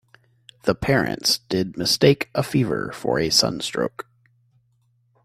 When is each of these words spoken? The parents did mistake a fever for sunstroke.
The 0.63 0.73
parents 0.73 1.41
did 1.47 1.77
mistake 1.77 2.31
a 2.33 2.41
fever 2.41 2.91
for 2.91 3.19
sunstroke. 3.29 4.07